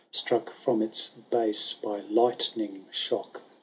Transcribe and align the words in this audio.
Struck 0.09 0.51
from 0.55 0.81
its 0.81 1.09
Vase 1.29 1.75
hj 1.83 2.07
lightning 2.09 2.87
shock. 2.89 3.43